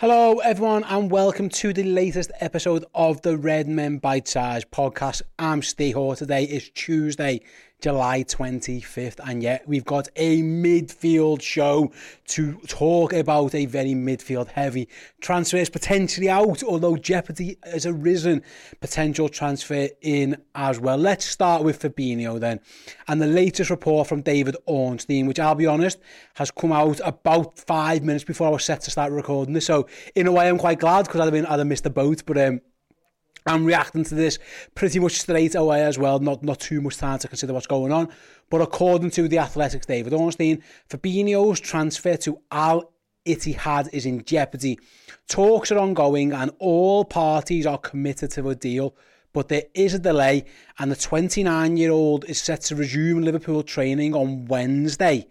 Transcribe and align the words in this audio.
Hello, 0.00 0.38
everyone, 0.38 0.84
and 0.84 1.10
welcome 1.10 1.48
to 1.48 1.72
the 1.72 1.82
latest 1.82 2.30
episode 2.38 2.84
of 2.94 3.20
the 3.22 3.36
Redmen 3.36 4.00
Bitesize 4.00 4.64
podcast. 4.64 5.22
I'm 5.40 5.60
Ste 5.60 5.92
Hoare. 5.92 6.14
Today 6.14 6.44
is 6.44 6.70
Tuesday, 6.70 7.40
July 7.80 8.24
25th, 8.24 9.20
and 9.24 9.40
yet 9.40 9.62
we've 9.68 9.84
got 9.84 10.08
a 10.16 10.42
midfield 10.42 11.40
show 11.40 11.92
to 12.26 12.54
talk 12.66 13.12
about 13.12 13.54
a 13.54 13.66
very 13.66 13.92
midfield 13.92 14.48
heavy 14.48 14.88
transfers 15.20 15.68
potentially 15.68 16.28
out, 16.28 16.64
although 16.64 16.96
jeopardy 16.96 17.56
has 17.62 17.86
arisen, 17.86 18.42
potential 18.80 19.28
transfer 19.28 19.88
in 20.00 20.36
as 20.56 20.80
well. 20.80 20.96
Let's 20.96 21.24
start 21.24 21.62
with 21.62 21.80
Fabinho 21.80 22.40
then, 22.40 22.58
and 23.06 23.22
the 23.22 23.26
latest 23.26 23.70
report 23.70 24.08
from 24.08 24.22
David 24.22 24.56
Ornstein, 24.66 25.26
which 25.26 25.38
I'll 25.38 25.54
be 25.54 25.66
honest 25.66 26.00
has 26.34 26.50
come 26.50 26.72
out 26.72 27.00
about 27.04 27.58
five 27.60 28.02
minutes 28.02 28.24
before 28.24 28.48
I 28.48 28.50
was 28.50 28.64
set 28.64 28.80
to 28.82 28.90
start 28.90 29.12
recording 29.12 29.54
this. 29.54 29.66
So 29.66 29.86
in 30.16 30.26
a 30.26 30.32
way, 30.32 30.48
I'm 30.48 30.58
quite 30.58 30.80
glad 30.80 31.06
because 31.06 31.20
I'd 31.20 31.24
have 31.24 31.32
been 31.32 31.46
I'd 31.46 31.60
have 31.60 31.66
missed 31.68 31.84
the 31.84 31.90
boat, 31.90 32.24
but 32.26 32.38
um, 32.38 32.60
I'm 33.48 33.64
reacting 33.64 34.04
to 34.04 34.14
this 34.14 34.38
pretty 34.74 34.98
much 34.98 35.20
straight 35.20 35.54
away 35.54 35.82
as 35.84 35.98
well, 35.98 36.18
not, 36.18 36.42
not 36.42 36.60
too 36.60 36.80
much 36.80 36.96
time 36.96 37.18
to 37.20 37.28
consider 37.28 37.52
what's 37.52 37.66
going 37.66 37.92
on. 37.92 38.08
But 38.50 38.60
according 38.60 39.10
to 39.12 39.28
the 39.28 39.38
Athletic's, 39.38 39.86
David 39.86 40.12
Ornstein, 40.12 40.62
Fabinho's 40.88 41.60
transfer 41.60 42.16
to 42.18 42.40
Al 42.50 42.92
Ittihad 43.26 43.90
is 43.92 44.06
in 44.06 44.24
jeopardy. 44.24 44.78
Talks 45.28 45.70
are 45.70 45.78
ongoing 45.78 46.32
and 46.32 46.50
all 46.58 47.04
parties 47.04 47.66
are 47.66 47.78
committed 47.78 48.30
to 48.32 48.48
a 48.48 48.54
deal, 48.54 48.94
but 49.32 49.48
there 49.48 49.64
is 49.74 49.94
a 49.94 49.98
delay 49.98 50.44
and 50.78 50.90
the 50.90 50.96
29-year-old 50.96 52.24
is 52.24 52.40
set 52.40 52.62
to 52.62 52.76
resume 52.76 53.22
Liverpool 53.22 53.62
training 53.62 54.14
on 54.14 54.46
Wednesday 54.46 55.26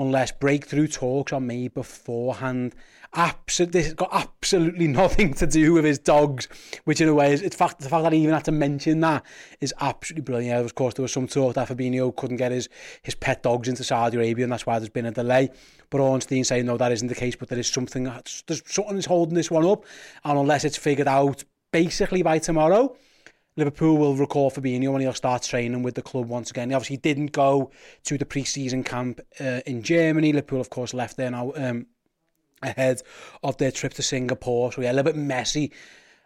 unless 0.00 0.32
breakthrough 0.32 0.88
talks 0.88 1.32
are 1.32 1.40
made 1.40 1.74
beforehand. 1.74 2.74
Absolutely, 3.14 3.80
this 3.80 3.86
has 3.88 3.94
got 3.94 4.08
absolutely 4.12 4.86
nothing 4.86 5.34
to 5.34 5.46
do 5.46 5.74
with 5.74 5.84
his 5.84 5.98
dogs, 5.98 6.48
which 6.84 7.00
in 7.00 7.08
a 7.08 7.14
way, 7.14 7.32
is, 7.32 7.42
it's 7.42 7.56
fact, 7.56 7.80
the 7.80 7.88
fact 7.88 8.04
that 8.04 8.12
he 8.12 8.20
even 8.20 8.32
had 8.32 8.44
to 8.44 8.52
mention 8.52 9.00
that 9.00 9.24
is 9.60 9.74
absolutely 9.80 10.22
brilliant. 10.22 10.64
Of 10.64 10.74
course, 10.74 10.94
there 10.94 11.02
was 11.02 11.12
some 11.12 11.26
talk 11.26 11.54
that 11.54 11.68
Fabinho 11.68 12.14
couldn't 12.16 12.38
get 12.38 12.50
his, 12.50 12.68
his 13.02 13.14
pet 13.14 13.42
dogs 13.42 13.68
into 13.68 13.84
Saudi 13.84 14.16
Arabia, 14.16 14.44
and 14.44 14.52
that's 14.52 14.64
why 14.64 14.78
there's 14.78 14.88
been 14.88 15.06
a 15.06 15.10
delay. 15.10 15.50
But 15.90 16.00
Ornstein 16.00 16.44
saying, 16.44 16.66
no, 16.66 16.76
that 16.76 16.92
isn't 16.92 17.08
the 17.08 17.14
case, 17.14 17.36
but 17.36 17.48
there 17.48 17.58
is 17.58 17.68
something, 17.68 18.04
there's 18.04 18.62
something 18.66 18.94
that's 18.94 19.06
holding 19.06 19.34
this 19.34 19.50
one 19.50 19.66
up, 19.66 19.84
and 20.24 20.38
unless 20.38 20.64
it's 20.64 20.76
figured 20.78 21.08
out 21.08 21.44
basically 21.72 22.22
by 22.22 22.38
tomorrow, 22.38 22.96
Liverpool 23.56 23.98
will 23.98 24.14
recall 24.14 24.50
Fabinho 24.50 24.92
when 24.92 25.02
he'll 25.02 25.12
start 25.12 25.42
training 25.42 25.82
with 25.82 25.94
the 25.94 26.02
club 26.02 26.28
once 26.28 26.50
again. 26.50 26.70
He 26.70 26.74
obviously 26.74 26.98
didn't 26.98 27.32
go 27.32 27.70
to 28.04 28.16
the 28.16 28.24
pre-season 28.24 28.84
camp 28.84 29.20
uh, 29.40 29.60
in 29.66 29.82
Germany. 29.82 30.32
Liverpool, 30.32 30.60
of 30.60 30.70
course, 30.70 30.94
left 30.94 31.16
there 31.16 31.30
now 31.30 31.52
um, 31.56 31.86
ahead 32.62 33.02
of 33.42 33.56
their 33.56 33.72
trip 33.72 33.94
to 33.94 34.02
Singapore. 34.02 34.72
So 34.72 34.82
yeah, 34.82 34.92
a 34.92 34.94
little 34.94 35.12
bit 35.12 35.16
messy. 35.16 35.72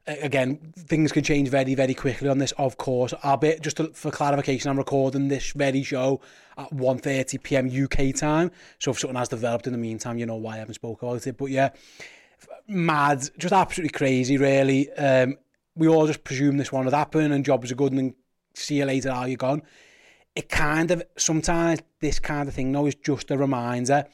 Again, 0.06 0.58
things 0.76 1.12
can 1.12 1.24
change 1.24 1.48
very, 1.48 1.74
very 1.74 1.94
quickly 1.94 2.28
on 2.28 2.36
this, 2.36 2.52
of 2.52 2.76
course. 2.76 3.14
I'll 3.22 3.38
be, 3.38 3.56
just 3.58 3.78
to, 3.78 3.88
for 3.94 4.10
clarification, 4.10 4.70
I'm 4.70 4.76
recording 4.76 5.28
this 5.28 5.52
very 5.52 5.82
show 5.82 6.20
at 6.58 6.70
1.30pm 6.70 7.84
UK 7.84 8.14
time. 8.14 8.50
So 8.78 8.90
if 8.90 8.98
something 8.98 9.16
has 9.16 9.28
developed 9.28 9.66
in 9.66 9.72
the 9.72 9.78
meantime, 9.78 10.18
you 10.18 10.26
know 10.26 10.36
why 10.36 10.56
I 10.56 10.58
haven't 10.58 10.74
spoke 10.74 11.02
about 11.02 11.26
it. 11.26 11.38
But 11.38 11.46
yeah, 11.46 11.70
mad, 12.68 13.30
just 13.38 13.54
absolutely 13.54 13.96
crazy, 13.96 14.36
really. 14.36 14.92
Um, 14.92 15.38
we 15.76 15.88
all 15.88 16.06
just 16.06 16.24
presume 16.24 16.56
this 16.56 16.72
one 16.72 16.84
would 16.84 16.94
happen 16.94 17.32
and 17.32 17.44
jobs 17.44 17.70
are 17.70 17.76
good 17.76 17.92
and 17.92 17.98
then 17.98 18.14
see 18.54 18.76
you 18.76 18.84
later, 18.84 19.12
how 19.12 19.24
you 19.24 19.36
gone. 19.36 19.62
It 20.34 20.48
kind 20.48 20.90
of, 20.90 21.02
sometimes 21.16 21.80
this 22.00 22.18
kind 22.18 22.48
of 22.48 22.54
thing, 22.54 22.72
though, 22.72 22.86
is 22.86 22.94
just 22.96 23.30
a 23.30 23.38
reminder 23.38 24.04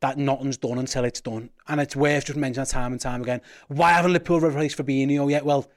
that 0.00 0.18
nothing's 0.18 0.56
done 0.56 0.78
until 0.78 1.04
it's 1.04 1.20
done. 1.20 1.50
And 1.68 1.80
it's 1.80 1.94
worth 1.94 2.26
just 2.26 2.38
mentioning 2.38 2.66
time 2.66 2.92
and 2.92 3.00
time 3.00 3.22
again. 3.22 3.40
Why 3.68 3.92
haven't 3.92 4.12
Liverpool 4.12 4.40
replaced 4.40 4.78
Fabinho 4.78 5.30
yet? 5.30 5.44
Well, 5.44 5.70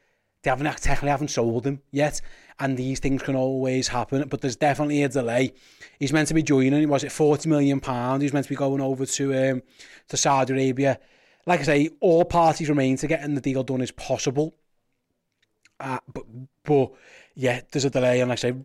they 0.43 0.49
haven't 0.49 0.65
technically 0.77 1.09
haven't 1.09 1.29
sold 1.29 1.65
him 1.65 1.81
yet, 1.91 2.21
and 2.59 2.75
these 2.75 2.99
things 2.99 3.23
can 3.23 3.35
always 3.35 3.87
happen. 3.87 4.27
But 4.27 4.41
there's 4.41 4.57
definitely 4.57 5.03
a 5.03 5.09
delay. 5.09 5.53
He's 5.99 6.11
meant 6.11 6.27
to 6.29 6.33
be 6.33 6.43
joining. 6.43 6.87
Was 6.89 7.03
it 7.03 7.13
40 7.13 7.47
million 7.47 7.79
pound? 7.79 8.21
He's 8.21 8.33
meant 8.33 8.45
to 8.45 8.49
be 8.49 8.55
going 8.55 8.81
over 8.81 9.05
to 9.05 9.51
um, 9.51 9.61
to 10.09 10.17
Saudi 10.17 10.53
Arabia. 10.53 10.99
Like 11.45 11.61
I 11.61 11.63
say, 11.63 11.89
all 12.01 12.25
parties 12.25 12.69
remain 12.69 12.97
to 12.97 13.07
getting 13.07 13.35
the 13.35 13.41
deal 13.41 13.63
done 13.63 13.81
as 13.81 13.91
possible. 13.91 14.55
Uh, 15.83 15.99
but, 16.11 16.23
but, 16.63 16.91
yeah, 17.35 17.61
there's 17.71 17.85
a 17.85 17.89
delay. 17.89 18.21
And 18.21 18.29
like 18.29 18.39
I 18.39 18.49
say, 18.51 18.55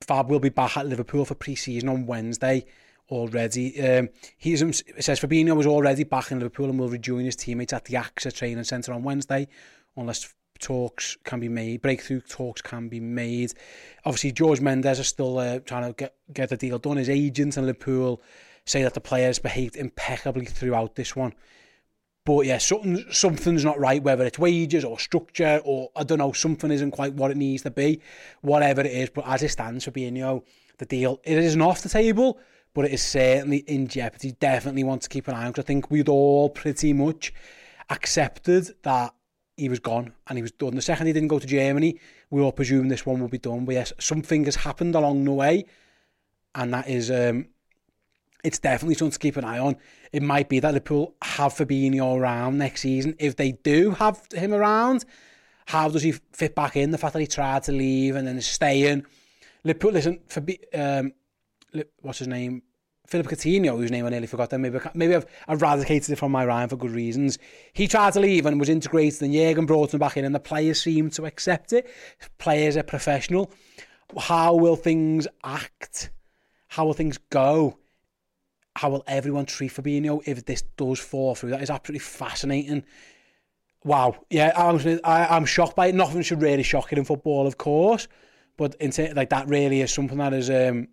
Fab 0.00 0.30
will 0.30 0.40
be 0.40 0.48
back 0.48 0.76
at 0.76 0.86
Liverpool 0.86 1.24
for 1.24 1.34
pre-season 1.34 1.88
on 1.88 2.06
Wednesday 2.06 2.64
already. 3.10 3.80
Um, 3.80 4.08
he's, 4.38 4.62
um, 4.62 4.70
it 4.70 5.04
says 5.04 5.20
Fabinho 5.20 5.54
was 5.54 5.66
already 5.66 6.04
back 6.04 6.30
in 6.30 6.38
Liverpool 6.38 6.70
and 6.70 6.78
will 6.78 6.88
rejoin 6.88 7.24
his 7.24 7.36
teammates 7.36 7.72
at 7.72 7.84
the 7.84 7.94
AXA 7.94 8.32
training 8.32 8.64
centre 8.64 8.92
on 8.92 9.02
Wednesday, 9.02 9.48
unless 9.96 10.34
talks 10.58 11.16
can 11.24 11.40
be 11.40 11.48
made, 11.48 11.82
breakthrough 11.82 12.20
talks 12.20 12.62
can 12.62 12.88
be 12.88 13.00
made. 13.00 13.52
Obviously, 14.04 14.32
George 14.32 14.60
Mendes 14.60 14.98
is 14.98 15.08
still 15.08 15.38
uh, 15.38 15.58
trying 15.60 15.92
to 15.92 15.92
get, 15.92 16.14
get 16.32 16.48
the 16.48 16.56
deal 16.56 16.78
done. 16.78 16.96
His 16.96 17.10
agent 17.10 17.56
in 17.56 17.66
Liverpool 17.66 18.22
say 18.64 18.82
that 18.82 18.94
the 18.94 19.00
players 19.00 19.38
behaved 19.38 19.76
impeccably 19.76 20.46
throughout 20.46 20.94
this 20.94 21.14
one. 21.14 21.34
But 22.24 22.46
yeah, 22.46 22.58
something, 22.58 23.04
something's 23.10 23.64
not 23.64 23.80
right, 23.80 24.02
whether 24.02 24.24
it's 24.24 24.38
wages 24.38 24.84
or 24.84 24.98
structure 24.98 25.60
or 25.64 25.90
I 25.96 26.04
don't 26.04 26.18
know, 26.18 26.32
something 26.32 26.70
isn't 26.70 26.92
quite 26.92 27.14
what 27.14 27.32
it 27.32 27.36
needs 27.36 27.62
to 27.62 27.70
be, 27.70 28.00
whatever 28.42 28.80
it 28.82 28.92
is. 28.92 29.10
But 29.10 29.26
as 29.26 29.42
it 29.42 29.48
stands 29.48 29.84
for 29.84 29.90
being, 29.90 30.14
you 30.14 30.22
know, 30.22 30.44
the 30.78 30.86
deal, 30.86 31.20
it 31.24 31.38
isn't 31.38 31.60
off 31.60 31.82
the 31.82 31.88
table, 31.88 32.38
but 32.74 32.84
it 32.84 32.92
is 32.92 33.02
certainly 33.02 33.58
in 33.58 33.88
jeopardy. 33.88 34.32
Definitely 34.32 34.84
want 34.84 35.02
to 35.02 35.08
keep 35.08 35.26
an 35.26 35.34
eye 35.34 35.44
on 35.44 35.50
because 35.50 35.64
I 35.64 35.66
think 35.66 35.90
we'd 35.90 36.08
all 36.08 36.48
pretty 36.48 36.92
much 36.92 37.34
accepted 37.90 38.70
that 38.82 39.14
he 39.56 39.68
was 39.68 39.80
gone 39.80 40.12
and 40.28 40.38
he 40.38 40.42
was 40.42 40.52
done. 40.52 40.76
The 40.76 40.82
second 40.82 41.08
he 41.08 41.12
didn't 41.12 41.28
go 41.28 41.40
to 41.40 41.46
Germany, 41.46 41.98
we 42.30 42.40
all 42.40 42.52
presumed 42.52 42.90
this 42.90 43.04
one 43.04 43.20
would 43.20 43.30
be 43.30 43.38
done. 43.38 43.64
But 43.64 43.74
yes, 43.74 43.92
something 43.98 44.44
has 44.44 44.56
happened 44.56 44.94
along 44.94 45.24
the 45.24 45.32
way, 45.32 45.64
and 46.54 46.72
that 46.72 46.88
is 46.88 47.10
um, 47.10 47.48
it's 48.44 48.58
definitely 48.58 48.94
something 48.94 49.12
to 49.12 49.18
keep 49.18 49.36
an 49.36 49.44
eye 49.44 49.58
on. 49.58 49.76
It 50.12 50.22
might 50.22 50.48
be 50.48 50.60
that 50.60 50.74
Liverpool 50.74 51.14
have 51.22 51.54
Fabinho 51.54 52.18
around 52.18 52.58
next 52.58 52.80
season. 52.80 53.14
If 53.18 53.36
they 53.36 53.52
do 53.52 53.92
have 53.92 54.20
him 54.32 54.52
around, 54.52 55.04
how 55.66 55.88
does 55.88 56.02
he 56.02 56.12
fit 56.32 56.54
back 56.54 56.76
in? 56.76 56.90
The 56.90 56.98
fact 56.98 57.12
that 57.12 57.20
he 57.20 57.26
tried 57.26 57.62
to 57.64 57.72
leave 57.72 58.16
and 58.16 58.26
then 58.26 58.36
is 58.36 58.46
staying. 58.46 59.06
Liverpool, 59.64 59.92
listen, 59.92 60.20
for 60.26 60.44
um, 60.74 61.12
what's 62.00 62.18
his 62.18 62.28
name? 62.28 62.62
Philippe 63.06 63.34
Coutinho, 63.34 63.76
whose 63.76 63.90
name 63.90 64.06
I 64.06 64.10
nearly 64.10 64.26
forgot. 64.26 64.50
Then 64.50 64.62
maybe 64.62 64.78
maybe 64.94 65.14
I've 65.14 65.26
eradicated 65.48 66.10
it 66.10 66.16
from 66.16 66.32
my 66.32 66.46
rhyme 66.46 66.68
for 66.68 66.76
good 66.76 66.92
reasons. 66.92 67.38
He 67.72 67.86
tried 67.86 68.14
to 68.14 68.20
leave 68.20 68.46
and 68.46 68.58
was 68.58 68.68
integrated, 68.68 69.22
and 69.22 69.34
Jurgen 69.34 69.66
brought 69.66 69.92
him 69.92 70.00
back 70.00 70.16
in, 70.16 70.24
and 70.24 70.34
the 70.34 70.40
players 70.40 70.80
seemed 70.80 71.12
to 71.14 71.26
accept 71.26 71.72
it. 71.72 71.90
Players 72.38 72.76
are 72.76 72.82
professional. 72.82 73.52
How 74.18 74.54
will 74.54 74.76
things 74.76 75.26
act? 75.44 76.10
How 76.68 76.86
will 76.86 76.94
things 76.94 77.18
go? 77.30 77.78
how 78.76 78.90
will 78.90 79.04
everyone 79.06 79.46
treat 79.46 79.72
Fabinho 79.72 80.22
if 80.26 80.44
this 80.44 80.62
does 80.76 80.98
fall 80.98 81.34
through? 81.34 81.50
That 81.50 81.62
is 81.62 81.70
absolutely 81.70 82.00
fascinating. 82.00 82.84
Wow, 83.84 84.16
yeah, 84.30 84.52
I'm, 84.56 85.00
I, 85.04 85.26
I'm 85.26 85.44
shocked 85.44 85.76
by 85.76 85.88
it. 85.88 85.94
Nothing 85.94 86.22
should 86.22 86.40
really 86.40 86.62
shock 86.62 86.92
it 86.92 86.98
in 86.98 87.04
football, 87.04 87.46
of 87.46 87.58
course, 87.58 88.08
but 88.56 88.76
in 88.76 88.92
like 89.14 89.30
that 89.30 89.48
really 89.48 89.80
is 89.80 89.92
something 89.92 90.18
that 90.18 90.32
is. 90.32 90.50
Um, 90.50 90.88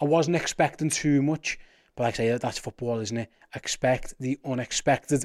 I 0.00 0.04
wasn't 0.04 0.36
expecting 0.36 0.90
too 0.90 1.22
much, 1.22 1.58
but 1.94 2.04
like 2.04 2.14
I 2.14 2.16
say, 2.16 2.38
that's 2.38 2.58
football, 2.58 3.00
isn't 3.00 3.16
it? 3.16 3.30
Expect 3.54 4.14
the 4.20 4.38
unexpected. 4.44 5.24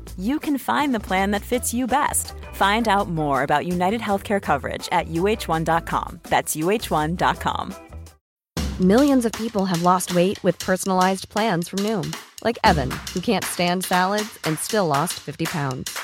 you 0.17 0.39
can 0.39 0.57
find 0.57 0.93
the 0.93 0.99
plan 0.99 1.31
that 1.31 1.41
fits 1.41 1.73
you 1.73 1.87
best. 1.87 2.33
Find 2.53 2.87
out 2.87 3.07
more 3.07 3.43
about 3.43 3.65
United 3.65 4.01
Healthcare 4.01 4.41
coverage 4.41 4.89
at 4.91 5.07
uh1.com. 5.07 6.19
That's 6.23 6.55
uh1.com. 6.55 7.75
Millions 8.79 9.25
of 9.25 9.31
people 9.33 9.65
have 9.65 9.83
lost 9.83 10.15
weight 10.15 10.43
with 10.43 10.57
personalized 10.57 11.29
plans 11.29 11.69
from 11.69 11.79
Noom, 11.79 12.15
like 12.43 12.57
Evan, 12.63 12.89
who 13.13 13.19
can't 13.19 13.45
stand 13.45 13.85
salads 13.85 14.39
and 14.45 14.57
still 14.57 14.87
lost 14.87 15.13
50 15.19 15.45
pounds. 15.45 15.95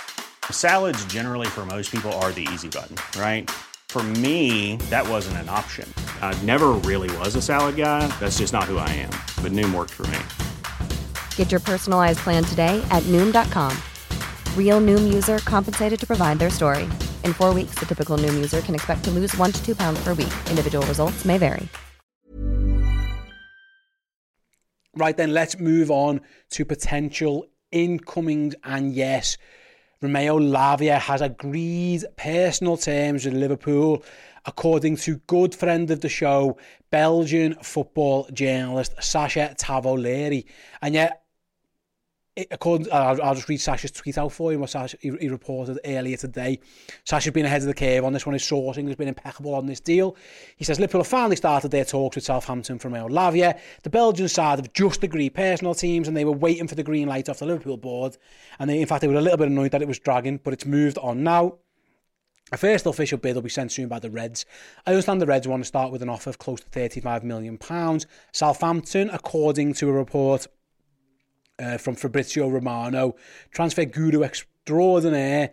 Salads, 0.51 1.03
generally, 1.05 1.47
for 1.47 1.65
most 1.65 1.91
people, 1.91 2.11
are 2.21 2.31
the 2.31 2.47
easy 2.53 2.69
button, 2.69 2.95
right? 3.19 3.49
For 3.89 4.03
me, 4.03 4.75
that 4.91 5.07
wasn't 5.07 5.37
an 5.37 5.49
option. 5.49 5.91
I 6.21 6.39
never 6.43 6.69
really 6.85 7.09
was 7.17 7.35
a 7.35 7.41
salad 7.41 7.77
guy. 7.77 8.05
That's 8.19 8.37
just 8.37 8.53
not 8.53 8.65
who 8.65 8.77
I 8.77 8.89
am. 8.89 9.09
But 9.41 9.53
Noom 9.53 9.73
worked 9.73 9.93
for 9.93 10.05
me. 10.07 10.19
Get 11.35 11.51
your 11.51 11.61
personalized 11.61 12.19
plan 12.19 12.43
today 12.43 12.79
at 12.91 13.01
Noom.com. 13.03 13.75
Real 14.57 14.79
Noom 14.81 15.11
user 15.11 15.39
compensated 15.39 15.99
to 15.99 16.05
provide 16.05 16.37
their 16.37 16.51
story. 16.51 16.83
In 17.23 17.33
four 17.33 17.53
weeks, 17.55 17.79
the 17.79 17.87
typical 17.87 18.17
Noom 18.17 18.35
user 18.35 18.61
can 18.61 18.75
expect 18.75 19.03
to 19.05 19.11
lose 19.11 19.35
one 19.37 19.51
to 19.51 19.65
two 19.65 19.75
pounds 19.75 20.03
per 20.03 20.13
week. 20.13 20.33
Individual 20.51 20.85
results 20.85 21.25
may 21.25 21.39
vary. 21.39 21.67
Right 24.95 25.15
then, 25.15 25.31
let's 25.31 25.59
move 25.59 25.91
on 25.91 26.21
to 26.51 26.65
potential 26.65 27.45
incomings. 27.71 28.55
And 28.63 28.93
yes, 28.93 29.37
Romeo 30.01 30.39
Lavia 30.39 30.97
has 30.99 31.21
agreed 31.21 32.03
personal 32.15 32.77
terms 32.77 33.25
with 33.25 33.35
Liverpool, 33.35 34.03
according 34.45 34.97
to 34.97 35.17
good 35.27 35.53
friend 35.53 35.91
of 35.91 36.01
the 36.01 36.09
show, 36.09 36.57
Belgian 36.89 37.53
football 37.61 38.27
journalist 38.33 38.95
Sacha 38.99 39.55
Tavolieri. 39.55 40.45
And 40.81 40.95
yet, 40.95 41.21
according, 42.51 42.91
uh, 42.91 42.95
I'll, 42.95 43.21
I'll 43.21 43.35
just 43.35 43.49
read 43.49 43.59
Sacha's 43.59 43.91
tweet 43.91 44.17
out 44.17 44.31
for 44.31 44.51
you, 44.51 44.59
what 44.59 44.69
Sacha, 44.69 44.97
he, 45.01 45.11
he 45.19 45.29
reported 45.29 45.79
earlier 45.85 46.17
today. 46.17 46.59
Sacha's 47.03 47.31
been 47.31 47.45
ahead 47.45 47.61
of 47.61 47.67
the 47.67 47.73
curve 47.73 48.03
on 48.03 48.13
this 48.13 48.25
one. 48.25 48.33
His 48.33 48.43
sourcing 48.43 48.87
has 48.87 48.95
been 48.95 49.07
impeccable 49.07 49.55
on 49.55 49.65
this 49.65 49.79
deal. 49.79 50.15
He 50.55 50.63
says 50.63 50.79
Liverpool 50.79 51.01
have 51.01 51.07
finally 51.07 51.35
started 51.35 51.71
their 51.71 51.85
talks 51.85 52.15
with 52.15 52.25
Southampton 52.25 52.79
from 52.79 52.93
Romeo 52.93 53.09
Lavia. 53.09 53.59
The 53.83 53.89
Belgian 53.89 54.27
side 54.27 54.59
have 54.59 54.73
just 54.73 55.03
agreed 55.03 55.33
personal 55.33 55.73
teams 55.73 56.07
and 56.07 56.15
they 56.15 56.25
were 56.25 56.31
waiting 56.31 56.67
for 56.67 56.75
the 56.75 56.83
green 56.83 57.07
light 57.07 57.29
off 57.29 57.39
the 57.39 57.45
Liverpool 57.45 57.77
board. 57.77 58.17
And 58.59 58.69
they, 58.69 58.79
in 58.79 58.87
fact, 58.87 59.01
they 59.01 59.07
were 59.07 59.15
a 59.15 59.21
little 59.21 59.37
bit 59.37 59.47
annoyed 59.47 59.71
that 59.71 59.81
it 59.81 59.87
was 59.87 59.99
dragging, 59.99 60.39
but 60.43 60.53
it's 60.53 60.65
moved 60.65 60.97
on 60.99 61.23
now. 61.23 61.57
A 62.49 62.55
first 62.55 62.85
official 62.85 63.17
bid 63.17 63.35
will 63.35 63.41
be 63.41 63.49
sent 63.49 63.73
soon 63.73 63.89
by 63.89 63.99
the 63.99 64.09
Reds. 64.09 64.45
I 64.85 64.91
understand 64.91 65.21
the 65.21 65.25
Reds 65.25 65.49
want 65.49 65.63
to 65.63 65.67
start 65.67 65.91
with 65.91 66.01
an 66.01 66.07
offer 66.07 66.29
of 66.29 66.37
close 66.37 66.61
to 66.61 66.69
£35 66.69 67.23
million. 67.23 67.59
Southampton, 68.31 69.09
according 69.11 69.73
to 69.73 69.89
a 69.89 69.91
report 69.91 70.47
uh, 71.59 71.77
from 71.77 71.95
Fabrizio 71.95 72.47
Romano, 72.47 73.15
transfer 73.51 73.85
guru 73.85 74.23
extraordinaire, 74.23 75.51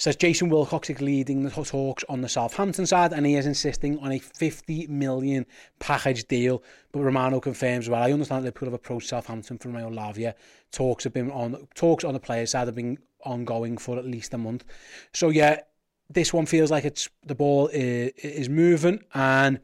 says 0.00 0.16
Jason 0.16 0.48
Wilcox 0.48 0.88
is 0.88 1.02
leading 1.02 1.42
the 1.42 1.50
talks 1.50 2.04
on 2.08 2.22
the 2.22 2.28
Southampton 2.28 2.86
side 2.86 3.12
and 3.12 3.26
he 3.26 3.34
is 3.34 3.44
insisting 3.44 3.98
on 3.98 4.12
a 4.12 4.18
50 4.18 4.86
million 4.86 5.44
package 5.78 6.26
deal. 6.26 6.62
But 6.90 7.00
Romano 7.00 7.38
confirms, 7.38 7.86
well, 7.86 8.02
I 8.02 8.10
understand 8.10 8.44
Liverpool 8.44 8.68
have 8.68 8.74
approached 8.74 9.10
Southampton 9.10 9.58
for 9.58 9.68
Romeo 9.68 9.90
Lavia. 9.90 10.34
Talks 10.72 11.04
have 11.04 11.12
been 11.12 11.30
on 11.30 11.68
talks 11.74 12.04
on 12.04 12.14
the 12.14 12.20
player 12.20 12.46
side 12.46 12.66
have 12.66 12.74
been 12.74 12.96
ongoing 13.26 13.76
for 13.76 13.98
at 13.98 14.06
least 14.06 14.32
a 14.32 14.38
month. 14.38 14.64
So 15.12 15.28
yeah, 15.28 15.60
this 16.08 16.32
one 16.32 16.46
feels 16.46 16.70
like 16.70 16.86
it's 16.86 17.10
the 17.26 17.34
ball 17.34 17.68
is, 17.68 18.12
is 18.16 18.48
moving 18.48 19.04
and 19.12 19.60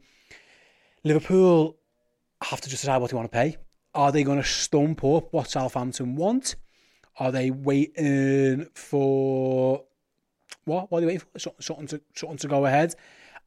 Liverpool 1.03 1.77
have 2.43 2.61
to 2.61 2.69
just 2.69 2.83
decide 2.83 2.97
what 2.97 3.09
they 3.09 3.17
want 3.17 3.31
to 3.31 3.35
pay. 3.35 3.57
Are 3.97 4.11
they 4.11 4.23
going 4.23 4.37
to 4.37 4.47
stump 4.47 5.03
up 5.03 5.33
what 5.33 5.49
Southampton 5.49 6.15
want? 6.15 6.55
Are 7.19 7.31
they 7.31 7.49
waiting 7.49 8.67
for 8.75 9.85
what? 10.65 10.91
What 10.91 10.99
are 10.99 11.01
they 11.01 11.07
waiting 11.07 11.27
for? 11.33 11.51
Something 11.59 11.87
to 11.87 12.01
something 12.13 12.37
to 12.37 12.47
go 12.47 12.67
ahead. 12.67 12.93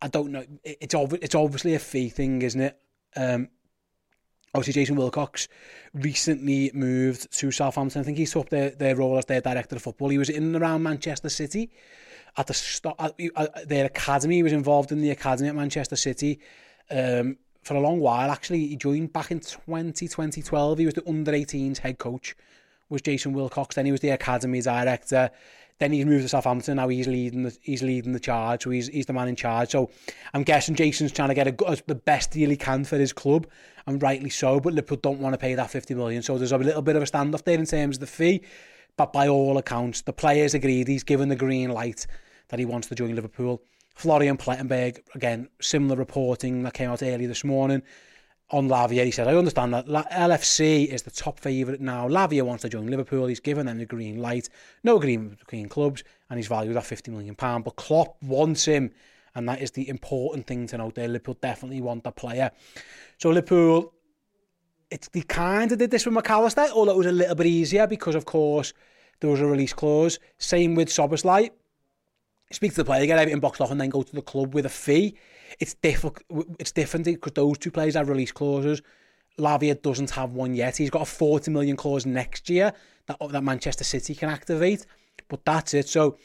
I 0.03 0.09
don't 0.09 0.33
know. 0.33 0.45
It's 0.65 0.93
it's 0.93 1.35
obviously 1.37 1.75
a 1.77 1.79
fee 1.79 2.09
thing, 2.09 2.43
isn't 2.43 2.61
it? 2.61 2.77
Um, 3.15 3.49
obviously, 4.53 4.81
Jason 4.81 4.97
Wilcox 4.97 5.47
recently 5.95 6.73
moved 6.75 7.31
to 7.39 7.53
Southampton. 7.53 8.01
I 8.01 8.05
think 8.05 8.19
he 8.19 8.27
took 8.27 8.49
their, 8.49 8.71
their 8.71 8.97
role 8.97 9.19
as 9.19 9.27
their 9.27 9.41
director 9.41 9.77
of 9.77 9.83
football. 9.83 10.09
He 10.09 10.19
was 10.19 10.31
in 10.31 10.43
and 10.43 10.57
around 10.57 10.83
Manchester 10.83 11.29
City 11.29 11.71
at 12.37 12.49
the 12.49 12.55
start. 12.55 13.17
Their 13.67 13.87
academy, 13.87 14.37
he 14.37 14.43
was 14.43 14.53
involved 14.53 14.91
in 14.91 15.01
the 15.01 15.11
academy 15.11 15.49
at 15.49 15.55
Manchester 15.55 15.97
City. 15.97 16.41
Um, 16.91 17.37
for 17.63 17.75
a 17.75 17.81
long 17.81 18.01
while, 18.01 18.31
actually, 18.31 18.67
he 18.67 18.77
joined 18.77 19.13
back 19.13 19.31
in 19.31 19.41
2020, 19.41 20.09
2012. 20.09 20.79
He 20.79 20.87
was 20.87 20.95
the 20.95 21.09
under-18s 21.09 21.79
head 21.79 21.99
coach, 21.99 22.35
was 22.89 23.03
Jason 23.03 23.33
Wilcox. 23.33 23.75
Then 23.75 23.87
he 23.87 23.93
was 23.93 24.01
the 24.01 24.11
academy 24.11 24.63
director. 24.63 25.31
Then 25.79 25.93
he's 25.93 26.05
moved 26.05 26.23
to 26.25 26.29
Southampton. 26.29 26.77
Now 26.77 26.89
he's 26.89 27.07
leading 27.07 27.45
the, 27.45 27.57
he's 27.63 27.83
leading 27.83 28.13
the 28.13 28.21
charge. 28.21 28.65
So 28.65 28.71
he's, 28.71 28.89
he's 28.89 29.07
the 29.07 29.13
man 29.13 29.29
in 29.29 29.37
charge. 29.37 29.71
So 29.71 29.91
I'm 30.35 30.43
guessing 30.43 30.75
Jason's 30.75 31.13
trying 31.13 31.29
to 31.31 31.35
get 31.35 31.49
a, 31.49 31.71
a, 31.71 31.77
the 31.87 31.95
best 31.95 32.33
deal 32.33 32.51
he 32.51 32.57
can 32.57 32.85
for 32.85 32.97
his 32.97 33.13
club, 33.13 33.47
and 33.87 34.03
rightly 34.03 34.31
so. 34.31 34.61
But 34.61 34.75
Liverpool 34.75 34.99
don't 34.99 35.21
want 35.21 35.35
to 35.35 35.39
pay 35.39 35.55
that 35.55 35.71
50 35.71 35.95
million. 35.95 36.23
So 36.23 36.39
there's 36.39 36.53
a 36.53 36.59
little 36.59 36.83
bit 36.83 36.97
of 36.97 37.03
a 37.03 37.07
standoff 37.07 37.45
there 37.45 37.59
in 37.59 37.67
terms 37.67 37.97
of 37.97 38.01
the 38.01 38.07
fee. 38.07 38.43
But 38.97 39.13
by 39.13 39.29
all 39.29 39.57
accounts, 39.57 40.03
the 40.03 40.13
players 40.13 40.53
agreed. 40.53 40.89
He's 40.89 41.05
given 41.05 41.31
the 41.31 41.37
green 41.37 41.71
light 41.71 42.07
that 42.49 42.59
he 42.59 42.67
wants 42.67 42.89
to 42.89 42.95
join 42.95 43.15
Liverpool. 43.15 43.63
Florian 43.95 44.37
Plettenberg, 44.37 45.01
again, 45.15 45.49
similar 45.61 45.97
reporting 45.97 46.63
that 46.63 46.75
came 46.75 46.91
out 46.91 47.03
earlier 47.03 47.29
this 47.29 47.45
morning 47.45 47.83
on 48.51 48.69
Lavia. 48.69 49.05
He 49.05 49.11
said, 49.11 49.29
I 49.29 49.35
understand 49.35 49.75
that 49.75 49.87
LFC 49.87 50.87
is 50.87 51.03
the 51.03 51.11
top 51.11 51.39
favourite 51.39 51.81
now. 51.81 52.09
Lavia 52.09 52.43
wants 52.43 52.63
to 52.63 52.69
join 52.69 52.87
Liverpool. 52.89 53.27
He's 53.27 53.41
given 53.41 53.67
them 53.67 53.79
the 53.79 53.87
green 53.87 54.19
light. 54.19 54.49
No 54.83 54.97
agreement 54.97 55.39
between 55.39 55.69
clubs, 55.69 56.03
and 56.29 56.39
he's 56.39 56.49
valued 56.49 56.77
at 56.77 56.85
£50 56.85 57.09
million. 57.09 57.35
But 57.35 57.77
Klopp 57.77 58.21
wants 58.23 58.65
him, 58.65 58.91
and 59.35 59.49
that 59.49 59.61
is 59.61 59.71
the 59.71 59.89
important 59.89 60.47
thing 60.47 60.67
to 60.69 60.79
note 60.79 60.95
there. 60.95 61.09
Liverpool 61.09 61.37
definitely 61.41 61.81
want 61.81 62.05
the 62.05 62.11
player. 62.11 62.51
So 63.19 63.31
Liverpool, 63.31 63.93
it's, 64.91 65.09
they 65.09 65.23
kind 65.23 65.71
of 65.71 65.79
did 65.79 65.91
this 65.91 66.05
with 66.05 66.15
Mac 66.15 66.31
Allister, 66.31 66.67
although 66.75 66.93
it 66.93 66.99
was 66.99 67.07
a 67.07 67.13
little 67.13 67.37
bit 67.37 67.47
easier 67.47 67.87
because, 67.87 68.15
of 68.15 68.25
course, 68.25 68.73
there 69.21 69.31
was 69.31 69.41
a 69.41 69.47
release 69.47 69.73
clause. 69.73 70.19
Same 70.39 70.75
with 70.75 70.89
Szoboszlai 70.89 71.51
speak 72.51 72.73
to 72.73 72.79
the 72.79 72.85
player, 72.85 73.07
get 73.07 73.19
everything 73.19 73.41
boxed 73.41 73.61
off, 73.61 73.71
and 73.71 73.81
then 73.81 73.91
go 73.91 74.03
to 74.03 74.15
the 74.15 74.23
club 74.23 74.55
with 74.55 74.67
a 74.67 74.71
fee. 74.71 75.17
It's 75.59 75.75
difficult. 75.75 76.23
It's 76.59 76.73
different 76.73 77.07
because 77.07 77.33
those 77.33 77.59
two 77.59 77.71
players 77.71 77.95
have 77.95 78.09
release 78.09 78.33
clauses. 78.33 78.83
Lavia 79.39 79.81
doesn't 79.81 80.11
have 80.11 80.33
one 80.33 80.55
yet. 80.55 80.77
He's 80.77 80.91
got 80.91 81.03
a 81.03 81.07
40 81.07 81.51
million 81.51 81.77
clause 81.77 82.07
next 82.07 82.51
year 82.51 82.73
that 83.07 83.17
uh, 83.21 83.27
that 83.29 83.43
Manchester 83.43 83.85
City 83.85 84.15
can 84.15 84.29
activate, 84.29 84.87
but 85.29 85.45
that's 85.45 85.75
it. 85.75 85.89
So 85.89 86.19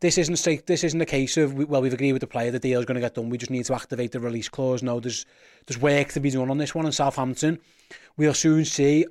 this 0.00 0.18
isn't 0.18 0.66
this 0.66 0.84
isn't 0.84 1.00
a 1.00 1.06
case 1.06 1.36
of 1.36 1.54
well 1.54 1.82
we've 1.82 1.92
agreed 1.92 2.12
with 2.12 2.20
the 2.20 2.26
player 2.26 2.50
the 2.50 2.58
deal 2.58 2.80
is 2.80 2.86
going 2.86 2.94
to 2.94 3.00
get 3.00 3.14
done 3.14 3.28
we 3.28 3.36
just 3.36 3.50
need 3.50 3.64
to 3.64 3.74
activate 3.74 4.12
the 4.12 4.20
release 4.20 4.48
clause 4.48 4.82
no 4.82 5.00
there's 5.00 5.26
there's 5.66 5.80
work 5.80 6.08
to 6.08 6.20
be 6.20 6.30
done 6.30 6.50
on 6.50 6.58
this 6.58 6.74
one 6.74 6.86
in 6.86 6.92
Southampton 6.92 7.58
we'll 8.16 8.34
soon 8.34 8.64
see 8.64 9.04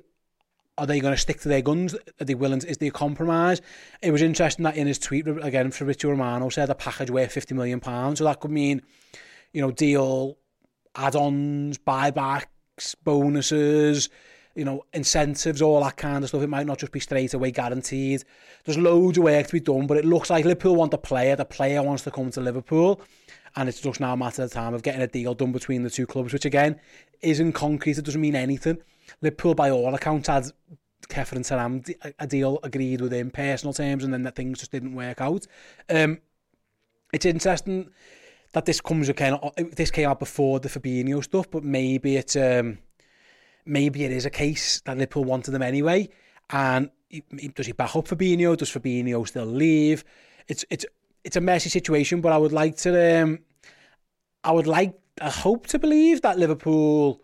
are 0.78 0.86
they 0.86 1.00
going 1.00 1.14
to 1.14 1.20
stick 1.20 1.40
to 1.40 1.48
their 1.48 1.62
guns? 1.62 1.94
Are 2.20 2.24
they 2.24 2.34
willing? 2.34 2.60
To, 2.60 2.68
is 2.68 2.78
there 2.78 2.88
a 2.88 2.92
compromise? 2.92 3.60
It 4.02 4.10
was 4.10 4.22
interesting 4.22 4.64
that 4.64 4.76
in 4.76 4.86
his 4.86 4.98
tweet 4.98 5.26
again 5.26 5.70
for 5.70 5.84
Romano 6.04 6.48
said 6.50 6.70
a 6.70 6.74
package 6.74 7.10
worth 7.10 7.32
50 7.32 7.54
million 7.54 7.80
pounds. 7.80 8.18
So 8.18 8.24
that 8.24 8.40
could 8.40 8.50
mean, 8.50 8.82
you 9.52 9.62
know, 9.62 9.70
deal, 9.70 10.36
add-ons, 10.94 11.78
buybacks, 11.78 12.94
bonuses, 13.04 14.10
you 14.54 14.64
know, 14.64 14.84
incentives, 14.92 15.62
all 15.62 15.82
that 15.82 15.96
kind 15.96 16.24
of 16.24 16.28
stuff. 16.28 16.42
It 16.42 16.48
might 16.48 16.66
not 16.66 16.78
just 16.78 16.92
be 16.92 17.00
straight 17.00 17.34
away 17.34 17.50
guaranteed. 17.50 18.24
There's 18.64 18.78
loads 18.78 19.18
of 19.18 19.24
work 19.24 19.46
to 19.46 19.52
be 19.52 19.60
done, 19.60 19.86
but 19.86 19.96
it 19.96 20.04
looks 20.04 20.30
like 20.30 20.44
Liverpool 20.44 20.76
want 20.76 20.94
a 20.94 20.98
player. 20.98 21.36
The 21.36 21.44
player 21.44 21.82
wants 21.82 22.04
to 22.04 22.10
come 22.10 22.30
to 22.32 22.40
Liverpool. 22.40 23.00
And 23.54 23.68
it's 23.70 23.80
just 23.80 24.00
now 24.00 24.12
a 24.12 24.16
matter 24.16 24.42
of 24.42 24.52
time 24.52 24.74
of 24.74 24.82
getting 24.82 25.00
a 25.00 25.06
deal 25.06 25.32
done 25.32 25.52
between 25.52 25.82
the 25.82 25.90
two 25.90 26.06
clubs, 26.06 26.34
which 26.34 26.44
again 26.44 26.78
isn't 27.22 27.52
concrete. 27.52 27.96
It 27.96 28.04
doesn't 28.04 28.20
mean 28.20 28.34
anything. 28.34 28.78
Liverpool, 29.20 29.54
by 29.54 29.70
all 29.70 29.94
accounts, 29.94 30.28
had 30.28 30.44
Khéphren 31.08 31.40
Thuram 31.40 32.14
a 32.18 32.26
deal 32.26 32.58
agreed 32.62 33.00
within 33.00 33.30
personal 33.30 33.72
terms, 33.72 34.04
and 34.04 34.12
then 34.12 34.22
that 34.22 34.36
things 34.36 34.58
just 34.58 34.72
didn't 34.72 34.94
work 34.94 35.20
out. 35.20 35.46
Um, 35.88 36.18
it's 37.12 37.26
interesting 37.26 37.90
that 38.52 38.64
this 38.64 38.80
comes 38.80 39.08
again. 39.08 39.38
This 39.74 39.90
came 39.90 40.08
out 40.08 40.18
before 40.18 40.60
the 40.60 40.68
Fabinho 40.68 41.22
stuff, 41.22 41.50
but 41.50 41.62
maybe 41.62 42.16
it's 42.16 42.36
um, 42.36 42.78
maybe 43.64 44.04
it 44.04 44.12
is 44.12 44.26
a 44.26 44.30
case 44.30 44.80
that 44.82 44.96
Liverpool 44.96 45.24
wanted 45.24 45.52
them 45.52 45.62
anyway. 45.62 46.08
And 46.50 46.90
does 47.54 47.66
he 47.66 47.72
back 47.72 47.94
up 47.96 48.08
Fabinho? 48.08 48.56
Does 48.56 48.70
Fabinho 48.70 49.26
still 49.26 49.46
leave? 49.46 50.04
It's 50.48 50.64
it's 50.70 50.86
it's 51.24 51.36
a 51.36 51.40
messy 51.40 51.68
situation, 51.68 52.20
but 52.20 52.32
I 52.32 52.38
would 52.38 52.52
like 52.52 52.76
to 52.78 53.22
um, 53.22 53.40
I 54.42 54.52
would 54.52 54.66
like 54.66 54.98
I 55.20 55.30
hope 55.30 55.66
to 55.68 55.78
believe 55.78 56.22
that 56.22 56.38
Liverpool 56.38 57.20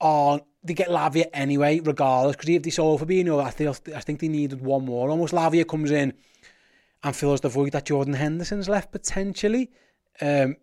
are 0.00 0.40
they 0.64 0.74
get 0.74 0.88
Lavia 0.88 1.26
anyway, 1.32 1.80
regardless, 1.80 2.36
because 2.36 2.48
if 2.48 2.62
they 2.62 2.70
saw 2.70 2.98
Fabinho, 2.98 3.42
I 3.42 3.50
think, 3.50 3.88
I 3.94 4.00
think 4.00 4.20
they 4.20 4.28
needed 4.28 4.62
one 4.62 4.84
more. 4.86 5.10
Almost 5.10 5.34
Lavia 5.34 5.68
comes 5.68 5.90
in 5.90 6.14
and 7.02 7.14
fills 7.14 7.42
the 7.42 7.50
void 7.50 7.72
that 7.72 7.84
Jordan 7.84 8.14
Henderson's 8.14 8.68
left, 8.68 8.90
potentially. 8.90 9.70
Um, 10.20 10.56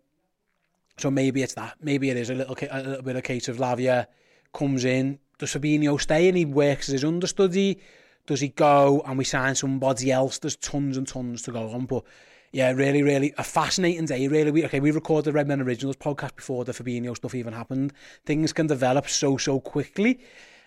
so 0.98 1.10
maybe 1.10 1.42
it's 1.42 1.54
that. 1.54 1.76
Maybe 1.80 2.10
it 2.10 2.16
is 2.16 2.30
a 2.30 2.34
little, 2.34 2.56
a 2.70 2.82
little 2.82 3.02
bit 3.02 3.16
of 3.16 3.20
a 3.20 3.22
case 3.22 3.48
of 3.48 3.58
Lavia 3.58 4.06
comes 4.52 4.84
in, 4.84 5.18
does 5.38 5.54
Fabinho 5.54 6.00
stay 6.00 6.28
and 6.28 6.36
he 6.36 6.44
works 6.44 6.88
as 6.88 6.92
his 6.92 7.04
understudy? 7.04 7.80
Does 8.26 8.40
he 8.40 8.48
go 8.48 9.02
and 9.04 9.18
we 9.18 9.24
sign 9.24 9.54
somebody 9.54 10.12
else? 10.12 10.38
There's 10.38 10.56
tons 10.56 10.96
and 10.96 11.08
tons 11.08 11.42
to 11.42 11.52
go 11.52 11.70
on, 11.70 11.86
but 11.86 12.04
yeah, 12.52 12.72
really, 12.72 13.02
really 13.02 13.32
a 13.38 13.44
fascinating 13.44 14.04
day. 14.04 14.28
Really, 14.28 14.50
we 14.50 14.64
okay. 14.66 14.78
We 14.78 14.90
recorded 14.90 15.24
the 15.24 15.32
Redmen 15.32 15.62
Originals 15.62 15.96
podcast 15.96 16.36
before 16.36 16.66
the 16.66 16.72
Fabinho 16.72 17.16
stuff 17.16 17.34
even 17.34 17.54
happened. 17.54 17.94
Things 18.26 18.52
can 18.52 18.66
develop 18.66 19.08
so 19.08 19.38
so 19.38 19.58
quickly, 19.58 20.20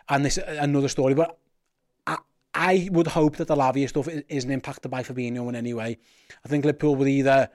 and 0.09 0.25
this 0.25 0.39
uh, 0.39 0.57
another 0.59 0.87
story. 0.87 1.13
But 1.13 1.37
I, 2.07 2.17
I 2.55 2.89
would 2.91 3.07
hope 3.07 3.37
that 3.37 3.47
the 3.47 3.55
Lavia 3.55 3.87
stuff 3.87 4.09
isn't 4.27 4.49
impacted 4.49 4.89
by 4.89 5.03
Fabinho 5.03 5.47
in 5.47 5.55
any 5.55 5.75
way. 5.75 5.99
I 6.43 6.47
think 6.47 6.65
Liverpool 6.65 6.95
would 6.95 7.07
either 7.07 7.49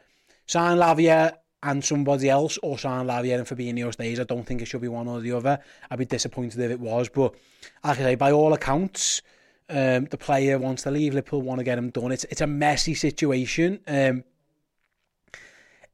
sign 0.46 0.78
Lavia 0.78 1.34
and 1.64 1.84
somebody 1.84 2.30
else 2.30 2.56
or 2.62 2.78
sign 2.78 3.06
Lavia 3.06 3.36
and 3.36 3.46
Fabinho 3.46 3.92
stays. 3.92 4.20
I 4.20 4.24
don't 4.24 4.44
think 4.44 4.62
it 4.62 4.66
should 4.66 4.80
be 4.80 4.88
one 4.88 5.08
or 5.08 5.20
the 5.20 5.32
other. 5.32 5.58
I'd 5.90 5.98
be 5.98 6.06
disappointed 6.06 6.60
if 6.60 6.70
it 6.70 6.80
was. 6.80 7.08
But 7.08 7.34
like 7.82 7.98
I 7.98 8.02
say, 8.02 8.14
by 8.14 8.30
all 8.30 8.52
accounts, 8.52 9.22
um, 9.70 10.06
the 10.06 10.18
player 10.18 10.58
wants 10.58 10.82
to 10.82 10.90
leave. 10.90 11.14
Liverpool 11.14 11.42
want 11.42 11.58
to 11.58 11.64
get 11.64 11.78
him 11.78 11.90
done. 11.90 12.12
It's 12.12 12.24
it's 12.24 12.40
a 12.40 12.46
messy 12.46 12.94
situation. 12.94 13.80
Um, 13.86 14.24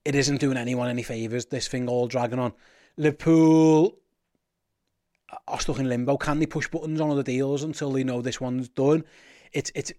it 0.04 0.14
isn't 0.14 0.40
doing 0.40 0.56
anyone 0.56 0.88
any 0.88 1.02
favours. 1.02 1.46
This 1.46 1.68
thing 1.68 1.88
all 1.88 2.08
dragging 2.08 2.38
on. 2.38 2.52
Liverpool 2.96 3.98
are 5.48 5.60
stuck 5.60 5.78
in 5.78 5.88
limbo. 5.88 6.16
Can 6.16 6.38
they 6.38 6.46
push 6.46 6.68
buttons 6.68 7.00
on 7.00 7.10
other 7.10 7.22
deals 7.22 7.62
until 7.62 7.92
they 7.92 8.04
know 8.04 8.22
this 8.22 8.40
one's 8.40 8.68
done? 8.68 9.04
It's 9.52 9.70
it's 9.74 9.92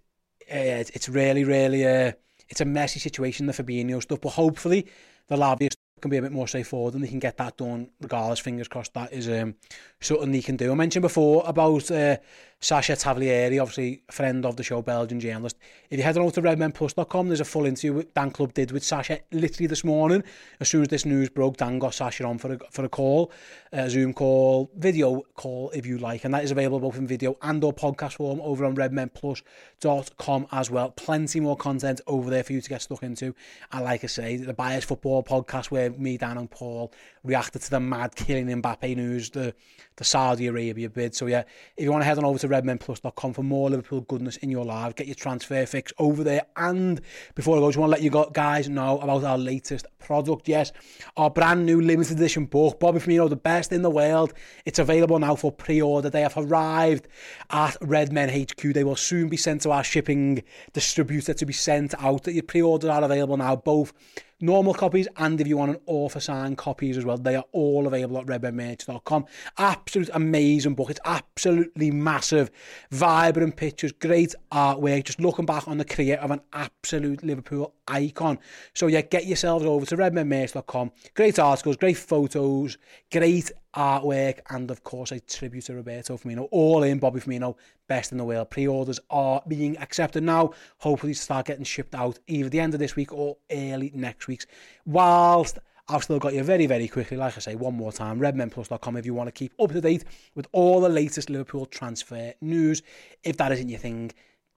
it's 0.48 1.08
really 1.08 1.44
really 1.44 1.86
uh, 1.86 2.12
it's 2.48 2.60
a 2.60 2.64
messy 2.64 3.00
situation 3.00 3.46
the 3.46 3.52
Fabinho 3.52 4.02
stuff. 4.02 4.20
But 4.20 4.30
hopefully 4.30 4.86
the 5.28 5.36
Lavia 5.36 5.70
can 6.00 6.10
be 6.10 6.16
a 6.16 6.22
bit 6.22 6.32
more 6.32 6.48
straightforward 6.48 6.94
and 6.94 7.02
they 7.02 7.08
can 7.08 7.18
get 7.18 7.36
that 7.36 7.56
done 7.56 7.90
regardless. 8.00 8.38
Fingers 8.38 8.68
crossed 8.68 8.94
that 8.94 9.12
is 9.12 9.28
um, 9.28 9.54
something 10.00 10.32
they 10.32 10.40
can 10.40 10.56
do. 10.56 10.72
I 10.72 10.74
mentioned 10.74 11.02
before 11.02 11.42
about 11.46 11.90
uh, 11.90 12.16
Sacha 12.60 12.94
Tavolieri, 12.94 13.60
obviously 13.60 14.02
friend 14.10 14.44
of 14.44 14.56
the 14.56 14.64
show, 14.64 14.82
Belgian 14.82 15.20
journalist. 15.20 15.56
If 15.90 15.98
you 15.98 16.02
head 16.02 16.16
on 16.16 16.24
over 16.24 16.32
to 16.32 16.42
redmenplus.com, 16.42 17.28
there's 17.28 17.40
a 17.40 17.44
full 17.44 17.66
interview 17.66 18.02
Dan 18.16 18.32
Club 18.32 18.52
did 18.52 18.72
with 18.72 18.82
Sacha 18.82 19.20
literally 19.30 19.68
this 19.68 19.84
morning. 19.84 20.24
As 20.58 20.68
soon 20.68 20.82
as 20.82 20.88
this 20.88 21.04
news 21.04 21.28
broke, 21.28 21.56
Dan 21.56 21.78
got 21.78 21.94
Sacha 21.94 22.24
on 22.24 22.36
for 22.38 22.54
a, 22.54 22.58
for 22.72 22.84
a 22.84 22.88
call, 22.88 23.30
a 23.72 23.88
Zoom 23.88 24.12
call, 24.12 24.72
video 24.76 25.22
call 25.36 25.70
if 25.70 25.86
you 25.86 25.98
like, 25.98 26.24
and 26.24 26.34
that 26.34 26.42
is 26.42 26.50
available 26.50 26.80
both 26.80 26.98
in 26.98 27.06
video 27.06 27.36
and 27.42 27.62
or 27.62 27.72
podcast 27.72 28.14
form 28.14 28.40
over 28.40 28.64
on 28.64 28.74
redmenplus.com 28.74 30.46
as 30.50 30.68
well. 30.68 30.90
Plenty 30.90 31.38
more 31.38 31.56
content 31.56 32.00
over 32.08 32.28
there 32.28 32.42
for 32.42 32.54
you 32.54 32.60
to 32.60 32.68
get 32.68 32.82
stuck 32.82 33.04
into. 33.04 33.36
And 33.70 33.84
like 33.84 34.02
I 34.02 34.08
say, 34.08 34.36
the 34.36 34.52
Bias 34.52 34.84
Football 34.84 35.22
podcast 35.22 35.66
where 35.66 35.90
me, 35.90 36.18
Dan 36.18 36.38
and 36.38 36.50
Paul 36.50 36.92
reacted 37.22 37.62
to 37.62 37.70
the 37.70 37.78
mad 37.78 38.16
Kylian 38.16 38.60
Mbappe 38.60 38.96
news, 38.96 39.30
the, 39.30 39.54
the 39.96 40.04
Saudi 40.04 40.48
Arabia 40.48 40.90
bid. 40.90 41.14
So 41.14 41.26
yeah, 41.26 41.44
if 41.76 41.84
you 41.84 41.92
want 41.92 42.00
to 42.00 42.06
head 42.06 42.18
on 42.18 42.24
over 42.24 42.38
to 42.38 42.47
redmenplus.com 42.48 43.32
for 43.32 43.42
more 43.42 43.70
Liverpool 43.70 44.02
goodness 44.02 44.36
in 44.38 44.50
your 44.50 44.64
life, 44.64 44.94
get 44.94 45.06
your 45.06 45.14
transfer 45.14 45.66
fix 45.66 45.92
over 45.98 46.24
there. 46.24 46.42
And 46.56 47.00
before 47.34 47.56
I 47.56 47.60
go, 47.60 47.66
I 47.66 47.68
just 47.68 47.78
want 47.78 47.90
to 47.90 47.92
let 47.92 48.02
you 48.02 48.26
guys 48.32 48.68
know 48.68 48.98
about 48.98 49.24
our 49.24 49.38
latest 49.38 49.86
product. 49.98 50.48
Yes, 50.48 50.72
our 51.16 51.30
brand 51.30 51.66
new 51.66 51.80
limited 51.80 52.16
edition 52.16 52.46
book, 52.46 52.80
Bobby 52.80 52.98
Firmino, 52.98 53.28
the 53.28 53.36
best 53.36 53.72
in 53.72 53.82
the 53.82 53.90
world. 53.90 54.32
It's 54.64 54.78
available 54.78 55.18
now 55.18 55.34
for 55.34 55.52
pre-order. 55.52 56.10
They 56.10 56.22
have 56.22 56.36
arrived 56.36 57.08
at 57.50 57.76
Redmen 57.80 58.28
HQ. 58.28 58.74
They 58.74 58.84
will 58.84 58.96
soon 58.96 59.28
be 59.28 59.36
sent 59.36 59.62
to 59.62 59.70
our 59.70 59.84
shipping 59.84 60.42
distributor 60.72 61.34
to 61.34 61.46
be 61.46 61.52
sent 61.52 61.94
out. 62.02 62.26
Your 62.26 62.42
pre-orders 62.42 62.90
are 62.90 63.02
available 63.02 63.36
now, 63.36 63.56
both 63.56 63.92
normal 64.40 64.74
copies 64.74 65.08
and 65.16 65.40
if 65.40 65.46
you 65.46 65.56
want 65.56 65.70
an 65.70 65.80
author 65.86 66.20
signed 66.20 66.56
copies 66.56 66.96
as 66.96 67.04
well 67.04 67.18
they 67.18 67.34
are 67.34 67.44
all 67.52 67.86
available 67.86 68.18
at 68.18 68.26
redmenmerch.com 68.26 69.24
absolute 69.58 70.10
amazing 70.12 70.74
book. 70.74 70.90
It's 70.90 71.00
absolutely 71.04 71.90
massive. 71.90 72.50
Vibrant 72.90 73.56
pictures 73.56 73.92
great 73.92 74.34
artwork. 74.52 75.04
Just 75.04 75.20
looking 75.20 75.46
back 75.46 75.66
on 75.66 75.78
the 75.78 75.84
career 75.84 76.16
of 76.16 76.30
an 76.30 76.40
absolute 76.52 77.22
liverpool 77.22 77.74
icon. 77.86 78.38
So 78.74 78.86
yeah 78.86 79.02
get 79.02 79.26
yourselves 79.26 79.64
over 79.64 79.86
to 79.86 79.96
redmenmerch.com 79.96 80.92
great 81.14 81.38
articles 81.38 81.76
great 81.76 81.96
photos 81.96 82.78
great 83.10 83.50
artwork, 83.78 84.40
and 84.50 84.70
of 84.70 84.82
course 84.82 85.12
a 85.12 85.20
tribute 85.20 85.64
to 85.66 85.74
Roberto 85.74 86.18
Firmino. 86.18 86.48
All 86.50 86.82
in 86.82 86.98
Bobby 86.98 87.20
Firmino, 87.20 87.54
best 87.86 88.10
in 88.10 88.18
the 88.18 88.24
world. 88.24 88.50
Pre-orders 88.50 88.98
are 89.08 89.40
being 89.46 89.78
accepted 89.78 90.24
now. 90.24 90.52
Hopefully 90.78 91.14
start 91.14 91.46
getting 91.46 91.64
shipped 91.64 91.94
out 91.94 92.18
either 92.26 92.48
the 92.48 92.58
end 92.58 92.74
of 92.74 92.80
this 92.80 92.96
week 92.96 93.12
or 93.12 93.36
early 93.50 93.92
next 93.94 94.26
week's. 94.26 94.46
Whilst 94.84 95.58
I've 95.88 96.02
still 96.02 96.18
got 96.18 96.34
you 96.34 96.42
very, 96.42 96.66
very 96.66 96.88
quickly, 96.88 97.16
like 97.16 97.36
I 97.36 97.40
say, 97.40 97.54
one 97.54 97.74
more 97.74 97.92
time, 97.92 98.18
redmenplus.com 98.18 98.96
if 98.96 99.06
you 99.06 99.14
want 99.14 99.28
to 99.28 99.32
keep 99.32 99.54
up 99.60 99.70
to 99.70 99.80
date 99.80 100.04
with 100.34 100.48
all 100.52 100.80
the 100.80 100.88
latest 100.88 101.30
Liverpool 101.30 101.64
transfer 101.64 102.34
news. 102.40 102.82
If 103.22 103.36
that 103.38 103.52
isn't 103.52 103.68
your 103.68 103.78
thing, 103.78 104.10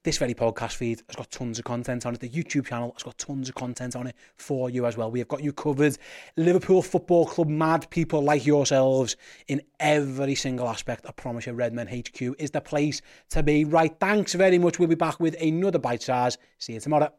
this 0.03 0.17
very 0.17 0.34
podcast 0.34 0.74
feed 0.75 1.03
has 1.08 1.15
got 1.15 1.29
tons 1.29 1.60
of 1.60 1.65
content 1.65 2.05
on 2.05 2.15
it. 2.15 2.20
The 2.20 2.29
YouTube 2.29 2.65
channel 2.67 2.91
has 2.93 3.03
got 3.03 3.17
tons 3.17 3.50
of 3.50 3.55
content 3.55 3.96
on 3.96 4.08
it 4.08 4.15
for 4.36 4.70
you 4.70 4.86
as 4.86 4.98
well. 4.98 5.12
We 5.12 5.20
have 5.20 5.27
got 5.27 5.43
you 5.43 5.53
covered. 5.53 5.98
Liverpool 6.36 6.81
Football 6.81 7.27
Club 7.27 7.48
mad 7.48 7.89
people 7.91 8.24
like 8.24 8.46
yourselves 8.46 9.15
in 9.48 9.62
every 9.79 10.36
single 10.36 10.67
aspect. 10.67 11.05
I 11.08 11.12
promise 11.12 11.46
you, 11.46 11.53
Redmen 11.53 11.88
HQ 11.88 12.36
is 12.39 12.51
the 12.51 12.62
place 12.62 13.01
to 13.29 13.43
be. 13.43 13.63
Right, 13.63 13.96
thanks 14.00 14.34
very 14.34 14.58
much. 14.58 14.79
We'll 14.79 14.89
be 14.89 14.96
back 14.96 15.20
with 15.20 15.39
another 15.39 15.79
bite 15.79 16.01
size. 16.01 16.38
See 16.58 16.74
you 16.74 16.79
tomorrow. 16.79 17.13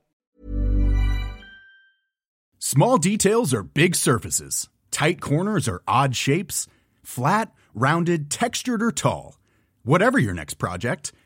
Small 2.59 2.99
details 2.99 3.55
are 3.55 3.63
big 3.63 3.95
surfaces. 3.95 4.69
Tight 4.91 5.21
corners 5.21 5.69
are 5.69 5.83
odd 5.87 6.17
shapes. 6.17 6.67
Flat, 7.03 7.53
rounded, 7.75 8.31
textured, 8.31 8.83
or 8.83 8.91
tall. 8.91 9.39
Whatever 9.85 10.19
your 10.19 10.35
next 10.35 10.55
project 10.55 11.13